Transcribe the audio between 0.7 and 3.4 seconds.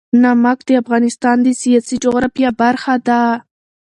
افغانستان د سیاسي جغرافیه برخه ده.